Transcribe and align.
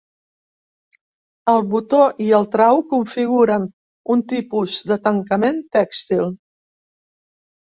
El 1.51 1.59
botó 1.73 1.99
i 2.27 2.31
el 2.37 2.47
trau 2.55 2.81
configuren 2.95 3.67
un 4.15 4.25
tipus 4.33 4.79
de 4.93 4.99
tancament 5.09 5.61
tèxtil. 5.79 6.33